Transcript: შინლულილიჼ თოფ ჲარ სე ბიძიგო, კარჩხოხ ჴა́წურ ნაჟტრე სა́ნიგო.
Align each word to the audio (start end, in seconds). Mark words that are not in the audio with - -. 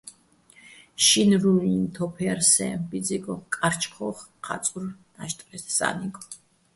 შინლულილიჼ 1.07 1.85
თოფ 1.95 2.13
ჲარ 2.23 2.39
სე 2.51 2.67
ბიძიგო, 2.89 3.35
კარჩხოხ 3.55 4.17
ჴა́წურ 4.45 4.85
ნაჟტრე 5.15 5.57
სა́ნიგო. 5.77 6.21